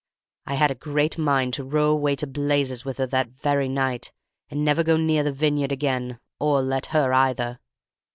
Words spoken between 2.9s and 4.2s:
her that very night,